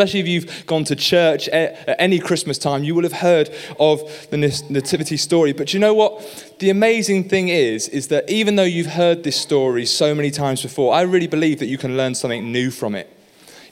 [0.00, 4.00] Especially if you've gone to church at any Christmas time, you will have heard of
[4.30, 5.52] the nativity story.
[5.52, 6.54] But you know what?
[6.58, 10.62] The amazing thing is, is that even though you've heard this story so many times
[10.62, 13.14] before, I really believe that you can learn something new from it.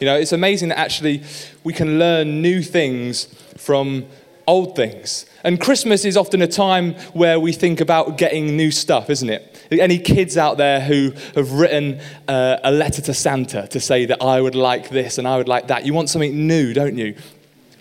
[0.01, 1.23] You know, it's amazing that actually
[1.65, 3.25] we can learn new things
[3.57, 4.05] from
[4.47, 5.25] old things.
[5.45, 9.58] And Christmas is often a time where we think about getting new stuff, isn't it?
[9.71, 14.23] Any kids out there who have written uh, a letter to Santa to say that
[14.23, 15.85] I would like this and I would like that?
[15.85, 17.15] You want something new, don't you?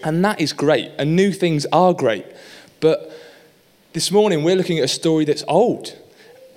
[0.03, 0.91] And that is great.
[0.97, 2.25] And new things are great.
[2.79, 3.11] But
[3.93, 5.97] this morning we're looking at a story that's old.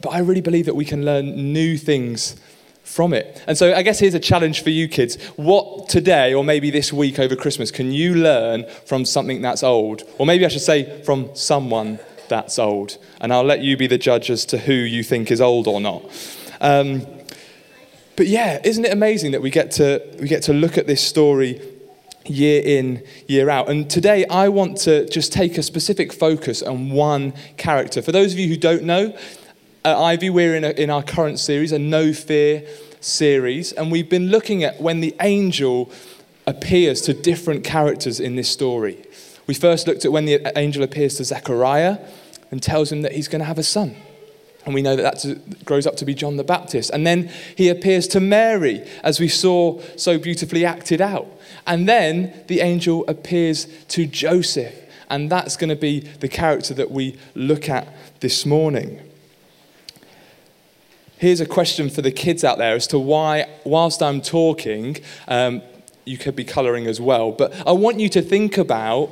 [0.03, 2.37] But I really believe that we can learn new things
[2.83, 3.43] from it.
[3.47, 5.17] And so I guess here's a challenge for you kids.
[5.37, 10.03] What today, or maybe this week over Christmas, can you learn from something that's old?
[10.19, 12.97] Or maybe I should say from someone that's old.
[13.21, 15.83] And I'll let you be the judge as to who you think is old or
[15.83, 16.03] not.
[16.63, 17.07] Um,
[18.17, 21.07] but yeah, isn't it amazing that we get to, we get to look at this
[21.07, 21.61] story
[22.25, 23.69] year in, year out.
[23.69, 28.01] And today I want to just take a specific focus on one character.
[28.03, 29.17] For those of you who don't know,
[29.85, 32.65] at Ivy, we're in, a, in our current series, a No Fear
[33.01, 35.91] series, and we've been looking at when the angel
[36.47, 39.03] appears to different characters in this story.
[39.47, 41.99] We first looked at when the angel appears to Zechariah
[42.51, 43.97] and tells him that he's going to have a son.
[44.67, 46.91] And we know that that grows up to be John the Baptist.
[46.91, 51.27] And then he appears to Mary, as we saw so beautifully acted out.
[51.67, 54.75] And then the angel appears to Joseph.
[55.09, 57.89] And that's going to be the character that we look at
[58.21, 59.01] this morning
[61.21, 64.97] here's a question for the kids out there as to why, whilst I'm talking,
[65.29, 65.61] um,
[66.07, 69.11] you could be colouring as well, but I want you to think about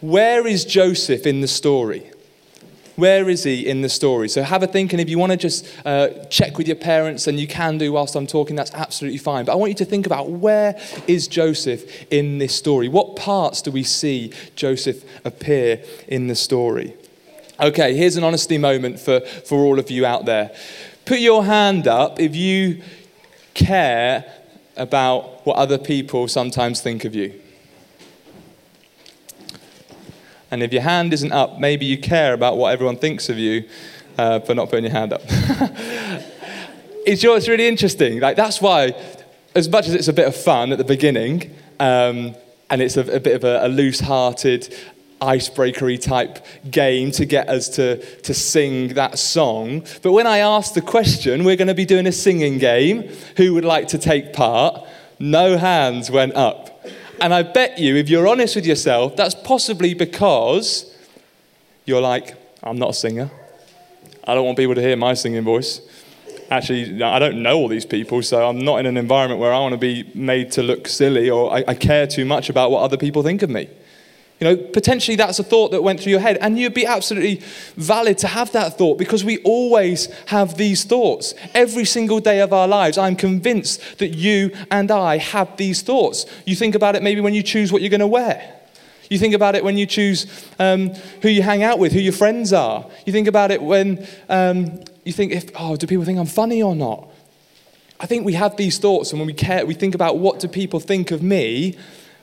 [0.00, 2.08] where is Joseph in the story?
[2.98, 4.28] Where is he in the story?
[4.28, 7.28] So have a think, and if you want to just uh, check with your parents,
[7.28, 9.44] and you can do whilst I'm talking, that's absolutely fine.
[9.44, 10.76] But I want you to think about where
[11.06, 12.88] is Joseph in this story?
[12.88, 16.96] What parts do we see Joseph appear in the story?
[17.60, 20.50] Okay, here's an honesty moment for, for all of you out there.
[21.04, 22.82] Put your hand up if you
[23.54, 24.24] care
[24.76, 27.40] about what other people sometimes think of you.
[30.50, 33.68] And if your hand isn't up, maybe you care about what everyone thinks of you
[34.16, 35.22] uh, for not putting your hand up.
[37.06, 38.20] it's, it's really interesting.
[38.20, 38.94] Like, that's why,
[39.54, 42.34] as much as it's a bit of fun at the beginning, um,
[42.70, 44.74] and it's a, a, bit of a, a loose hearted,
[45.20, 49.84] icebreakery type game to get us to, to sing that song.
[50.02, 53.10] But when I asked the question, we're going to be doing a singing game.
[53.36, 54.86] Who would like to take part?
[55.18, 56.77] No hands went up.
[57.20, 60.94] And I bet you, if you're honest with yourself, that's possibly because
[61.84, 63.30] you're like, I'm not a singer.
[64.24, 65.80] I don't want people to hear my singing voice.
[66.50, 69.58] Actually, I don't know all these people, so I'm not in an environment where I
[69.58, 72.82] want to be made to look silly or I, I care too much about what
[72.82, 73.68] other people think of me.
[74.40, 77.42] You know, potentially that's a thought that went through your head, and you'd be absolutely
[77.76, 81.34] valid to have that thought because we always have these thoughts.
[81.54, 86.24] Every single day of our lives, I'm convinced that you and I have these thoughts.
[86.46, 88.54] You think about it maybe when you choose what you're going to wear.
[89.10, 90.26] You think about it when you choose
[90.58, 90.90] um,
[91.22, 92.86] who you hang out with, who your friends are.
[93.06, 96.62] You think about it when um, you think, if, oh, do people think I'm funny
[96.62, 97.08] or not?
[97.98, 100.46] I think we have these thoughts, and when we care, we think about what do
[100.46, 101.76] people think of me,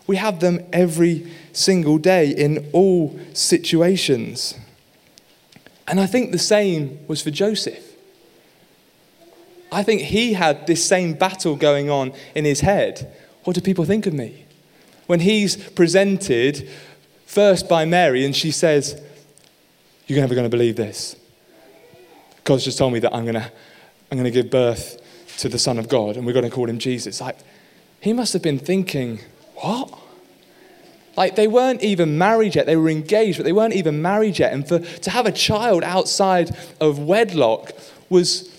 [0.07, 4.55] we have them every single day in all situations.
[5.87, 7.83] And I think the same was for Joseph.
[9.71, 13.13] I think he had this same battle going on in his head.
[13.43, 14.45] What do people think of me?
[15.07, 16.69] When he's presented
[17.25, 19.01] first by Mary and she says,
[20.07, 21.15] You're never going to believe this.
[22.43, 23.51] God's just told me that I'm going to,
[24.11, 25.01] I'm going to give birth
[25.39, 27.19] to the Son of God and we're going to call him Jesus.
[27.19, 27.37] Like,
[27.99, 29.19] he must have been thinking,
[29.55, 29.99] what?
[31.17, 32.65] Like they weren't even married yet.
[32.65, 34.53] They were engaged, but they weren't even married yet.
[34.53, 37.71] And for to have a child outside of wedlock
[38.09, 38.51] was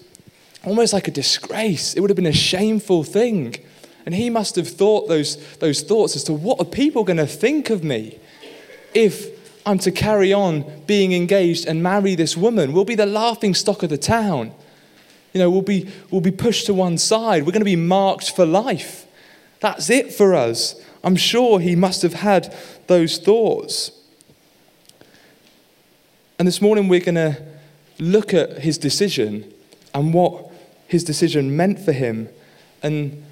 [0.64, 1.94] almost like a disgrace.
[1.94, 3.56] It would have been a shameful thing.
[4.04, 7.26] And he must have thought those, those thoughts as to what are people going to
[7.26, 8.18] think of me
[8.94, 9.28] if
[9.66, 12.72] I'm to carry on being engaged and marry this woman?
[12.72, 14.52] We'll be the laughing stock of the town.
[15.32, 17.42] You know, we'll be, we'll be pushed to one side.
[17.42, 19.05] We're going to be marked for life.
[19.60, 20.80] That's it for us.
[21.02, 22.54] I'm sure he must have had
[22.86, 23.92] those thoughts.
[26.38, 27.42] And this morning we're going to
[27.98, 29.52] look at his decision
[29.94, 30.50] and what
[30.86, 32.28] his decision meant for him
[32.82, 33.24] and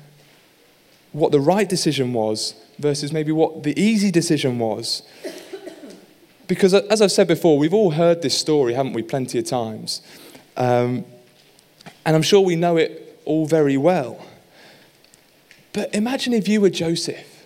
[1.13, 5.03] what the right decision was versus maybe what the easy decision was.
[6.47, 10.03] Because, as I've said before, we've all heard this story, haven't we, plenty of times.
[10.57, 11.05] Um,
[12.05, 14.25] and I'm sure we know it all very well.
[15.75, 17.45] But imagine if you were Joseph.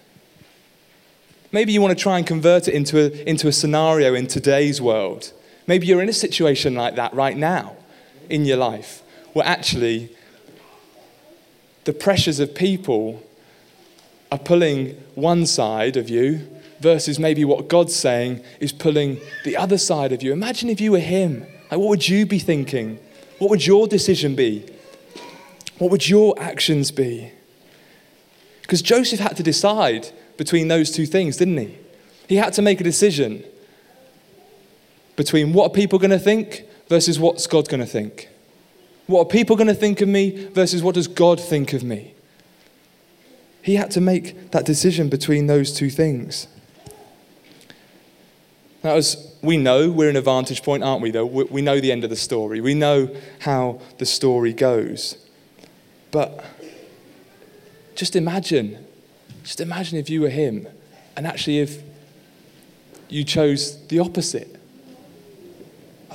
[1.51, 4.83] Maybe you want to try and convert it into a, into a scenario in today's
[4.83, 5.33] world.
[5.67, 7.75] Maybe you're in a situation like that right now
[8.29, 9.03] in your life,
[9.33, 10.11] where actually
[11.85, 13.23] the pressures of people
[14.31, 16.47] are pulling one side of you
[16.81, 20.35] versus maybe what God's saying is pulling the other side of you.
[20.35, 21.47] Imagine if you were Him.
[21.71, 22.99] Like, what would you be thinking?
[23.39, 24.67] What would your decision be?
[25.79, 27.33] What would your actions be?
[28.69, 31.79] Because Joseph had to decide between those two things, didn't he?
[32.29, 33.43] He had to make a decision
[35.17, 38.29] between what are people going to think versus what's God going to think.
[39.07, 42.13] What are people going to think of me versus what does God think of me?
[43.63, 46.47] He had to make that decision between those two things.
[48.85, 51.25] Now, as we know, we're in a vantage point, aren't we, though?
[51.25, 52.61] We know the end of the story.
[52.61, 55.17] We know how the story goes.
[56.11, 56.45] But
[57.99, 58.87] just imagine,
[59.43, 60.69] just imagine if you were him,
[61.17, 61.83] and actually if
[63.09, 64.55] you chose the opposite.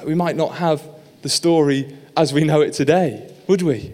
[0.05, 0.81] We might not have
[1.23, 3.93] the story as we know it today, would we?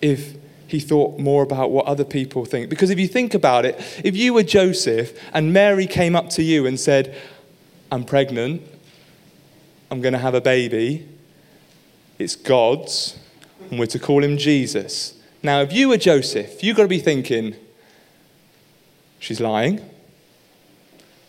[0.00, 0.36] If
[0.68, 2.70] he thought more about what other people think.
[2.70, 6.42] Because if you think about it, if you were Joseph and Mary came up to
[6.42, 7.14] you and said,
[7.90, 8.62] I'm pregnant,
[9.90, 11.06] I'm going to have a baby,
[12.18, 13.18] it's God's,
[13.68, 15.21] and we're to call him Jesus.
[15.44, 17.56] Now, if you were Joseph, you've got to be thinking,
[19.18, 19.80] she's lying,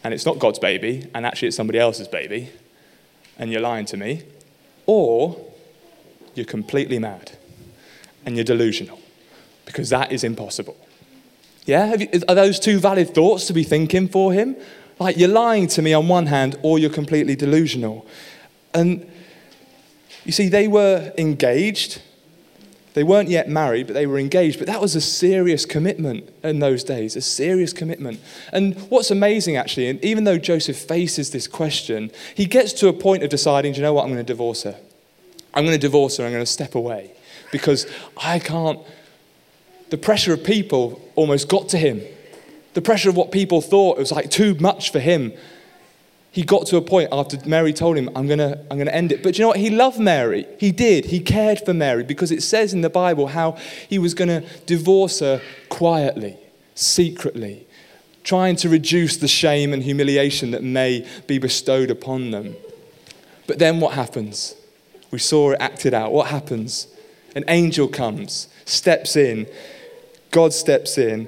[0.04, 2.50] and it's not God's baby, and actually it's somebody else's baby,
[3.40, 4.22] and you're lying to me,
[4.86, 5.44] or
[6.36, 7.32] you're completely mad
[8.26, 9.00] and you're delusional,
[9.66, 10.78] because that is impossible.
[11.66, 11.96] Yeah?
[11.96, 14.56] You, are those two valid thoughts to be thinking for him?
[15.00, 18.06] Like, you're lying to me on one hand, or you're completely delusional.
[18.76, 19.10] And
[20.24, 22.02] you see, they were engaged
[22.94, 24.60] they weren't yet married, but they were engaged.
[24.60, 28.20] But that was a serious commitment in those days, a serious commitment.
[28.52, 32.94] And what's amazing, actually, and even though Joseph faces this question, he gets to a
[32.94, 34.78] point of deciding, do you know what, I'm going to divorce her.
[35.54, 37.12] I'm going to divorce her, I'm going to step away
[37.52, 37.88] because
[38.18, 38.80] I can't.
[39.90, 42.02] The pressure of people almost got to him.
[42.74, 45.34] The pressure of what people thought, it was like too much for him
[46.34, 48.96] he got to a point after Mary told him, I'm going to I'm going to
[48.96, 49.22] end it.
[49.22, 49.60] But you know what?
[49.60, 50.48] He loved Mary.
[50.60, 51.06] He did.
[51.06, 53.52] He cared for Mary because it says in the Bible how
[53.88, 56.36] he was going to divorce her quietly,
[56.74, 57.68] secretly,
[58.24, 62.56] trying to reduce the shame and humiliation that may be bestowed upon them.
[63.46, 64.56] But then what happens?
[65.12, 66.12] We saw it acted out.
[66.12, 66.88] What happens?
[67.36, 69.46] An angel comes, steps in,
[70.32, 71.28] God steps in,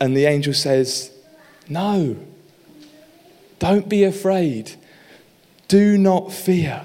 [0.00, 1.10] and the angel says,
[1.68, 2.16] No
[3.62, 4.72] don't be afraid.
[5.68, 6.84] Do not fear.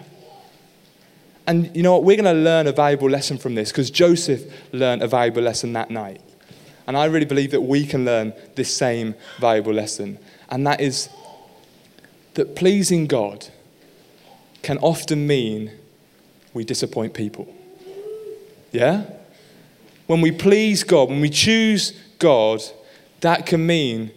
[1.47, 2.03] And you know what?
[2.03, 5.73] We're going to learn a valuable lesson from this because Joseph learned a valuable lesson
[5.73, 6.21] that night.
[6.85, 10.19] And I really believe that we can learn this same valuable lesson.
[10.49, 11.09] And that is
[12.35, 13.47] that pleasing God
[14.61, 15.71] can often mean
[16.53, 17.51] we disappoint people.
[18.71, 19.05] Yeah?
[20.05, 22.61] When we please God, when we choose God,
[23.21, 24.11] that can mean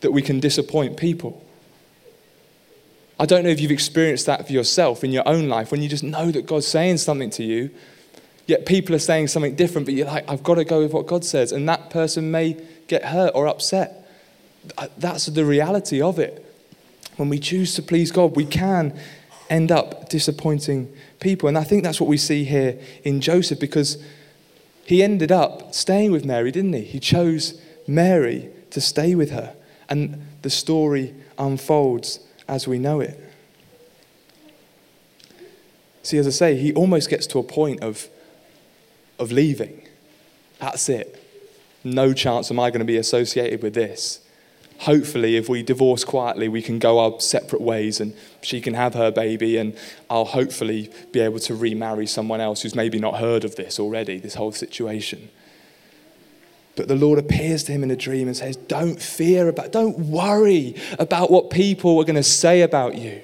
[0.00, 1.44] that we can disappoint people.
[3.20, 5.90] I don't know if you've experienced that for yourself in your own life when you
[5.90, 7.68] just know that God's saying something to you,
[8.46, 11.06] yet people are saying something different, but you're like, I've got to go with what
[11.06, 11.52] God says.
[11.52, 12.56] And that person may
[12.88, 14.10] get hurt or upset.
[14.78, 16.46] Uh, that's the reality of it.
[17.16, 18.98] When we choose to please God, we can
[19.50, 21.46] end up disappointing people.
[21.46, 24.02] And I think that's what we see here in Joseph because
[24.86, 26.84] he ended up staying with Mary, didn't he?
[26.84, 29.54] He chose Mary to stay with her.
[29.90, 33.18] And the story unfolds as we know it.
[36.02, 38.08] See, as I say, he almost gets to a point of,
[39.20, 39.86] of leaving.
[40.58, 41.22] That's it.
[41.84, 44.20] No chance am I going to be associated with this.
[44.80, 48.94] Hopefully, if we divorce quietly, we can go our separate ways and she can have
[48.94, 49.76] her baby, and
[50.08, 54.18] I'll hopefully be able to remarry someone else who's maybe not heard of this already,
[54.18, 55.28] this whole situation.
[56.76, 59.98] But the Lord appears to him in a dream and says, Don't fear about, don't
[59.98, 63.22] worry about what people are going to say about you.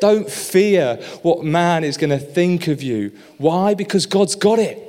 [0.00, 3.12] Don't fear what man is going to think of you.
[3.38, 3.74] Why?
[3.74, 4.86] Because God's got it.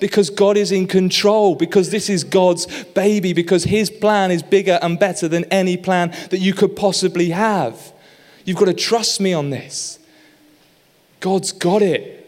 [0.00, 1.54] Because God is in control.
[1.54, 3.32] Because this is God's baby.
[3.32, 7.92] Because his plan is bigger and better than any plan that you could possibly have.
[8.44, 9.98] You've got to trust me on this.
[11.20, 12.20] God's got it.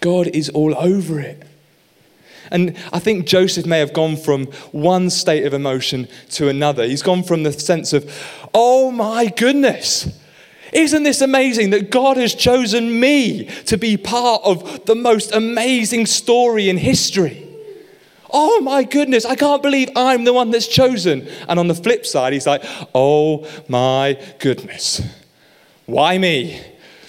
[0.00, 1.46] God is all over it.
[2.52, 6.84] And I think Joseph may have gone from one state of emotion to another.
[6.84, 8.08] He's gone from the sense of,
[8.54, 10.20] oh my goodness,
[10.72, 16.06] isn't this amazing that God has chosen me to be part of the most amazing
[16.06, 17.48] story in history?
[18.30, 21.28] Oh my goodness, I can't believe I'm the one that's chosen.
[21.48, 22.62] And on the flip side, he's like,
[22.94, 25.02] oh my goodness,
[25.86, 26.60] why me?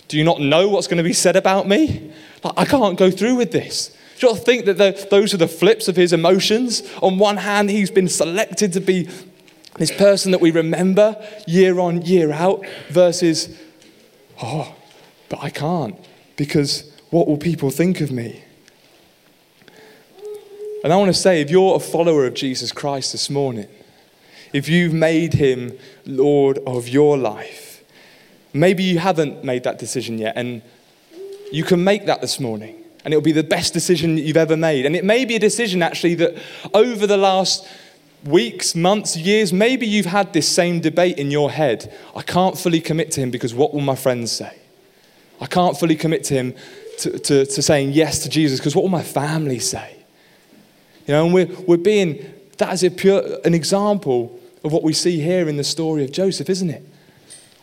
[0.07, 2.13] Do you not know what's going to be said about me?
[2.43, 3.95] I can't go through with this.
[4.24, 6.82] Do you not think that those are the flips of his emotions?
[7.01, 9.10] On one hand, he's been selected to be
[9.75, 13.60] this person that we remember year on, year out, versus,
[14.42, 14.74] oh,
[15.27, 16.00] but I can't
[16.38, 18.42] because what will people think of me?
[20.86, 23.68] And I want to say, if you're a follower of Jesus Christ this morning,
[24.53, 27.84] if you've made him Lord of your life,
[28.53, 30.62] maybe you haven't made that decision yet, and
[31.51, 32.83] you can make that this morning.
[33.03, 34.86] And it'll be the best decision you've ever made.
[34.86, 36.36] And it may be a decision actually that
[36.74, 37.67] over the last
[38.24, 41.93] weeks, months, years, maybe you've had this same debate in your head.
[42.15, 44.57] I can't fully commit to him because what will my friends say?
[45.41, 46.55] I can't fully commit to him
[47.00, 49.98] to, to, to saying yes to Jesus because what will my family say?
[51.05, 52.25] You know, and we're, we're being,
[52.57, 56.12] that is a pure, an example of what we see here in the story of
[56.13, 56.88] Joseph, isn't it?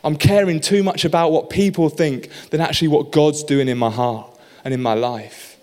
[0.04, 3.90] I'm caring too much about what people think than actually what God's doing in my
[3.90, 4.26] heart
[4.64, 5.59] and in my life.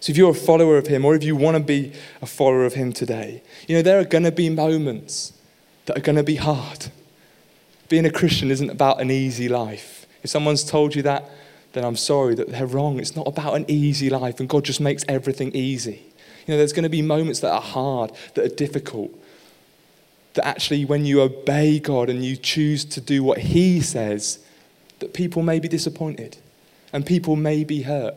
[0.00, 2.64] So, if you're a follower of Him, or if you want to be a follower
[2.64, 5.32] of Him today, you know, there are going to be moments
[5.86, 6.86] that are going to be hard.
[7.88, 10.06] Being a Christian isn't about an easy life.
[10.22, 11.28] If someone's told you that,
[11.72, 12.98] then I'm sorry that they're wrong.
[12.98, 16.04] It's not about an easy life, and God just makes everything easy.
[16.46, 19.10] You know, there's going to be moments that are hard, that are difficult.
[20.34, 24.38] That actually, when you obey God and you choose to do what He says,
[25.00, 26.38] that people may be disappointed
[26.96, 28.14] and people may be hurt.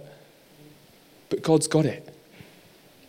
[1.28, 2.16] But God's got it.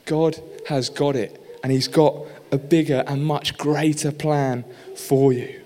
[0.05, 0.37] God
[0.67, 1.41] has got it.
[1.63, 2.17] And He's got
[2.51, 4.65] a bigger and much greater plan
[4.97, 5.61] for you.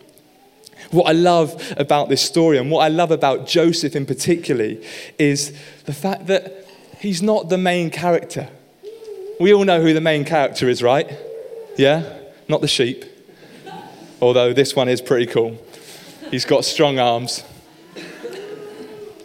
[0.91, 4.75] What I love about this story and what I love about Joseph in particular
[5.19, 6.67] is the fact that
[6.99, 8.51] he's not the main character.
[9.41, 11.11] We all know who the main character is, right?
[11.79, 12.19] Yeah?
[12.47, 13.07] Not the sheep.
[14.21, 15.57] Although this one is pretty cool.
[16.31, 17.43] He's got strong arms.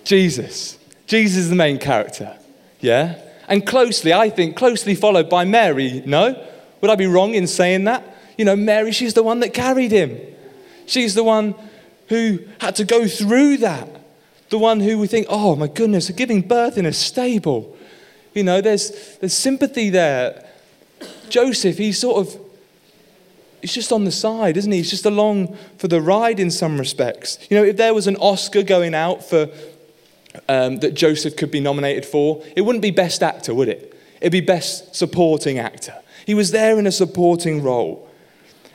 [0.10, 0.80] Jesus.
[1.06, 2.36] Jesus is the main character.
[2.80, 3.22] Yeah?
[3.48, 6.02] And closely, I think, closely followed by Mary.
[6.04, 6.48] No?
[6.82, 8.04] Would I be wrong in saying that?
[8.36, 10.20] You know, Mary, she's the one that carried him.
[10.88, 11.54] She's the one
[12.08, 13.88] who had to go through that.
[14.50, 17.78] The one who we think, oh my goodness, giving birth in a stable.
[18.34, 20.44] You know, there's, there's sympathy there.
[21.30, 22.42] Joseph, he's sort of,
[23.62, 24.80] he's just on the side, isn't he?
[24.80, 27.38] He's just along for the ride in some respects.
[27.52, 29.50] You know, if there was an Oscar going out for
[30.48, 33.96] um, that Joseph could be nominated for, it wouldn't be Best Actor, would it?
[34.22, 35.96] It'd be Best Supporting Actor.
[36.26, 38.08] He was there in a supporting role.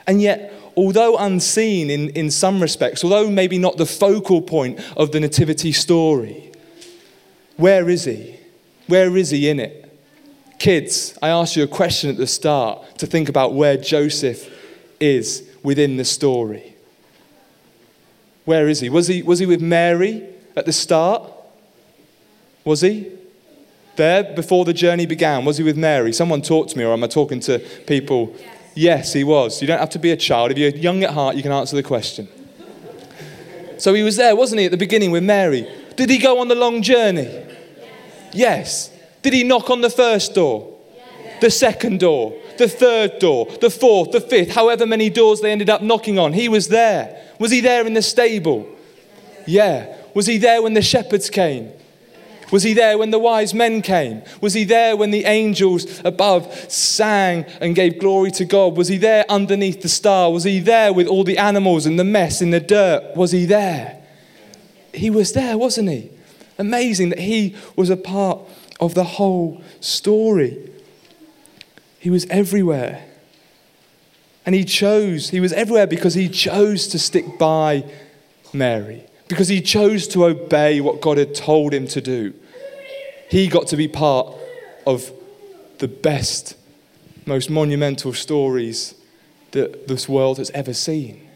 [0.07, 5.11] And yet, although unseen in, in some respects, although maybe not the focal point of
[5.11, 6.51] the Nativity story,
[7.57, 8.37] where is he?
[8.87, 9.81] Where is he in it?
[10.59, 14.51] Kids, I asked you a question at the start to think about where Joseph
[14.99, 16.75] is within the story.
[18.45, 18.89] Where is he?
[18.89, 20.23] Was he, was he with Mary
[20.55, 21.31] at the start?
[22.65, 23.11] Was he?
[23.95, 25.45] There before the journey began?
[25.45, 26.11] Was he with Mary?
[26.11, 28.33] Someone talk to me, or am I talking to people?
[28.33, 28.49] Yes.
[28.75, 29.61] yes, he was.
[29.61, 30.51] You don't have to be a child.
[30.51, 32.27] If you're young at heart, you can answer the question.
[33.77, 35.71] So he was there, wasn't he, at the beginning with Mary?
[35.95, 37.23] Did he go on the long journey?
[38.33, 38.33] Yes.
[38.33, 38.91] yes.
[39.21, 40.77] Did he knock on the first door?
[40.95, 41.41] Yes.
[41.41, 42.33] The second door?
[42.57, 43.47] The third door?
[43.61, 44.11] The fourth?
[44.11, 44.51] The fifth?
[44.51, 46.33] However many doors they ended up knocking on?
[46.33, 47.21] He was there.
[47.39, 48.67] Was he there in the stable?
[49.45, 49.95] Yeah.
[50.13, 51.71] Was he there when the shepherds came?
[52.51, 54.21] Was he there when the wise men came?
[54.41, 58.77] Was he there when the angels above sang and gave glory to God?
[58.77, 60.31] Was he there underneath the star?
[60.31, 63.15] Was he there with all the animals and the mess in the dirt?
[63.15, 64.01] Was he there?
[64.93, 66.11] He was there, wasn't he?
[66.57, 68.39] Amazing that he was a part
[68.79, 70.71] of the whole story.
[71.99, 73.03] He was everywhere.
[74.45, 77.83] And he chose, he was everywhere because he chose to stick by
[78.53, 82.33] Mary because he chose to obey what God had told him to do.
[83.29, 84.33] He got to be part
[84.85, 85.11] of
[85.79, 86.55] the best,
[87.25, 88.95] most monumental stories
[89.51, 91.27] that this world has ever seen.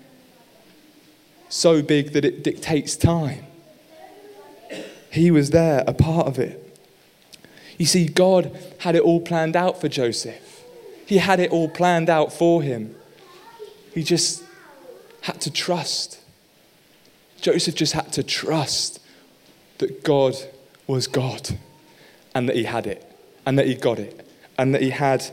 [1.50, 3.46] So big that it dictates time.
[5.12, 6.66] He was there, a part of it.
[7.80, 10.64] You see, God had it all planned out for Joseph.
[11.08, 12.96] He had it all planned out for him.
[13.96, 14.44] He just
[15.22, 16.20] had to trust.
[17.42, 19.00] Joseph just had to trust
[19.80, 20.36] that God
[20.88, 21.58] was God
[22.36, 23.06] and that he had it
[23.46, 24.28] and that he got it
[24.58, 25.26] and that he had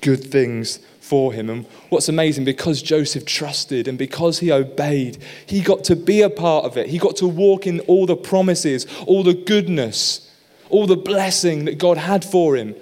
[0.00, 1.50] good things for him.
[1.50, 6.30] And what's amazing, because Joseph trusted and because he obeyed, he got to be a
[6.30, 6.88] part of it.
[6.88, 10.30] He got to walk in all the promises, all the goodness,
[10.70, 12.74] all the blessing that God had for him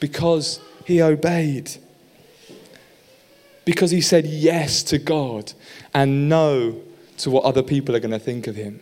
[0.00, 1.70] because he obeyed.
[3.64, 5.52] Because he said yes to God
[5.94, 6.80] and no
[7.18, 8.80] to what other people are going to think of him.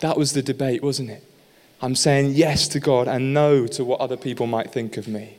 [0.00, 1.24] That was the debate, wasn't it?
[1.82, 5.38] I'm saying yes to God and no to what other people might think of me.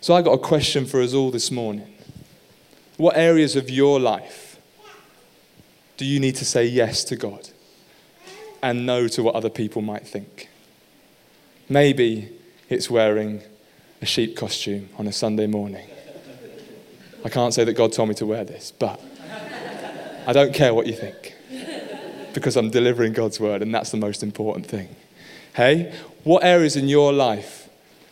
[0.00, 1.92] So I got a question for us all this morning.
[2.96, 4.58] What areas of your life
[5.96, 7.50] do you need to say yes to God
[8.62, 10.48] and no to what other people might think?
[11.68, 12.30] Maybe
[12.68, 13.42] it's wearing
[14.00, 15.88] a sheep costume on a Sunday morning.
[17.24, 19.00] I can't say that God told me to wear this, but
[20.26, 21.34] I don't care what you think
[22.32, 24.94] because I'm delivering God's word, and that's the most important thing.
[25.54, 27.68] Hey, what areas in your life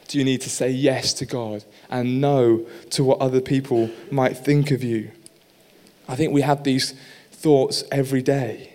[0.09, 4.37] do you need to say yes to God and no to what other people might
[4.37, 5.13] think of you?
[6.09, 6.95] I think we have these
[7.31, 8.75] thoughts every day.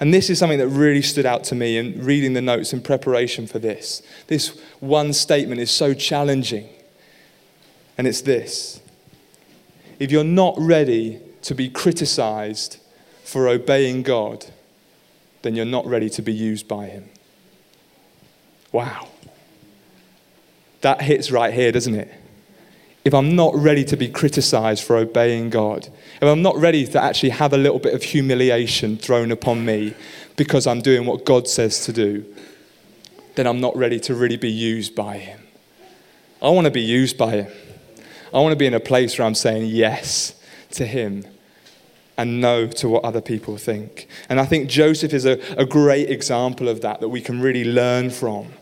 [0.00, 2.80] And this is something that really stood out to me in reading the notes in
[2.80, 4.02] preparation for this.
[4.26, 6.68] This one statement is so challenging.
[7.96, 8.80] And it's this
[10.00, 12.78] if you're not ready to be criticized
[13.22, 14.46] for obeying God,
[15.42, 17.08] then you're not ready to be used by Him.
[18.72, 19.08] Wow.
[20.80, 22.12] That hits right here, doesn't it?
[23.04, 27.02] If I'm not ready to be criticized for obeying God, if I'm not ready to
[27.02, 29.94] actually have a little bit of humiliation thrown upon me
[30.36, 32.24] because I'm doing what God says to do,
[33.34, 35.40] then I'm not ready to really be used by Him.
[36.40, 37.52] I want to be used by Him.
[38.32, 41.24] I want to be in a place where I'm saying yes to Him
[42.16, 44.06] and no to what other people think.
[44.28, 47.64] And I think Joseph is a, a great example of that, that we can really
[47.64, 48.52] learn from.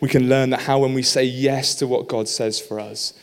[0.00, 3.14] We can learn that how, when we say yes to what God says for us,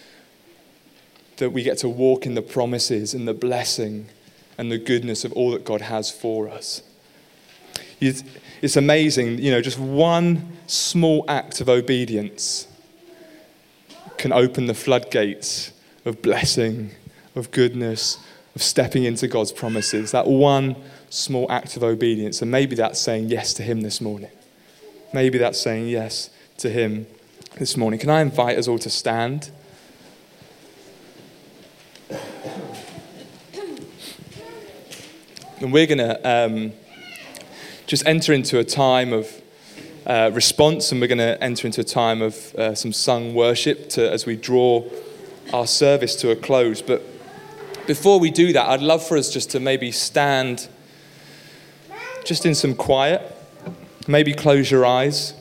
[1.38, 4.08] that we get to walk in the promises and the blessing
[4.58, 6.84] and the goodness of all that God has for us.
[8.00, 8.24] It's,
[8.62, 12.68] it's amazing, you know, just one small act of obedience
[14.18, 15.72] can open the floodgates
[16.06, 16.92] of blessing
[17.36, 18.18] of goodness,
[18.56, 20.12] of stepping into God's promises.
[20.12, 20.76] That one
[21.10, 22.42] small act of obedience.
[22.42, 24.32] And maybe that's saying yes to Him this morning.
[25.14, 27.08] Maybe that's saying yes to Him
[27.58, 28.00] this morning.
[28.00, 29.52] Can I invite us all to stand?
[35.60, 36.72] And we're going to um,
[37.86, 39.42] just enter into a time of
[40.08, 43.88] uh, response, and we're going to enter into a time of uh, some sung worship
[43.90, 44.84] to, as we draw
[45.54, 46.82] our service to a close.
[46.82, 47.04] But
[47.92, 50.70] before we do that, I'd love for us just to maybe stand
[52.24, 53.22] just in some quiet.
[54.08, 55.34] Maybe close your eyes.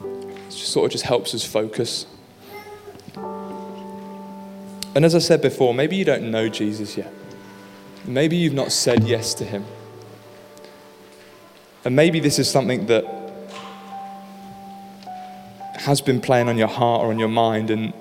[0.00, 2.04] It sort of just helps us focus.
[3.14, 7.12] And as I said before, maybe you don't know Jesus yet.
[8.04, 9.64] Maybe you've not said yes to him.
[11.84, 13.04] And maybe this is something that
[15.74, 17.92] has been playing on your heart or on your mind, and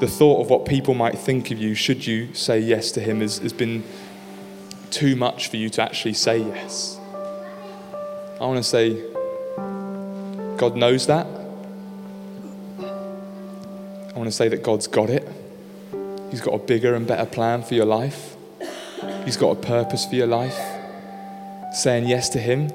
[0.00, 3.20] the thought of what people might think of you should you say yes to him
[3.20, 3.82] has, has been
[4.90, 6.98] too much for you to actually say yes.
[8.40, 8.94] I want to say,
[10.56, 11.26] God knows that.
[12.78, 15.28] I want to say that God's got it.
[16.30, 18.36] He's got a bigger and better plan for your life.
[19.24, 20.58] He's got a purpose for your life.
[21.72, 22.70] Saying yes to Him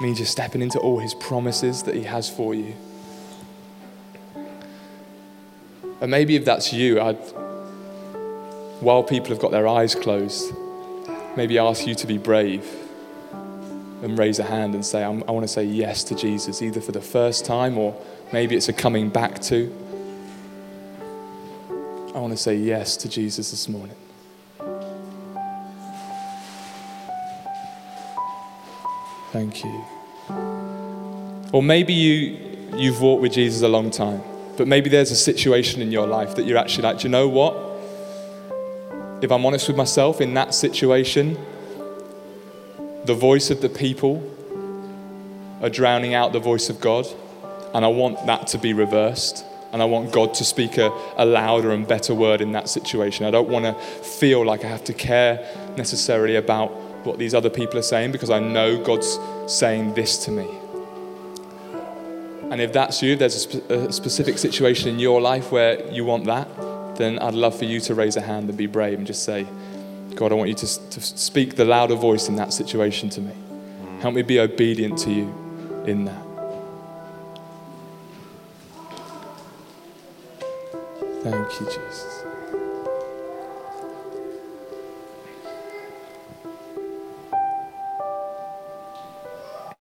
[0.00, 2.74] means you're stepping into all His promises that He has for you.
[6.04, 7.14] And maybe if that's you, I'd,
[8.80, 10.52] while people have got their eyes closed,
[11.34, 12.70] maybe ask you to be brave
[14.02, 16.92] and raise a hand and say, i want to say yes to Jesus, either for
[16.92, 17.98] the first time or
[18.34, 19.74] maybe it's a coming back to.
[22.14, 23.96] I want to say yes to Jesus this morning.
[29.32, 29.84] Thank you.
[31.50, 34.33] Or maybe you, you've walked with Jesus a long time.
[34.56, 37.28] But maybe there's a situation in your life that you're actually like, do you know
[37.28, 37.54] what?
[39.22, 41.38] If I'm honest with myself, in that situation,
[43.04, 44.22] the voice of the people
[45.60, 47.06] are drowning out the voice of God.
[47.72, 49.44] And I want that to be reversed.
[49.72, 53.26] And I want God to speak a, a louder and better word in that situation.
[53.26, 55.44] I don't want to feel like I have to care
[55.76, 56.70] necessarily about
[57.04, 60.46] what these other people are saying because I know God's saying this to me.
[62.54, 66.24] And if that's you, there's a, a, specific situation in your life where you want
[66.26, 66.46] that,
[66.94, 69.44] then I'd love for you to raise a hand and be brave and just say,
[70.14, 73.34] God, I want you to, to speak the louder voice in that situation to me.
[73.98, 76.24] Help me be obedient to you in that.
[81.24, 82.24] Thank you, Jesus.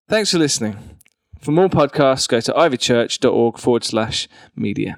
[0.07, 0.94] Thanks for listening.
[1.45, 4.97] For more podcasts, go to ivychurch.org forward slash media.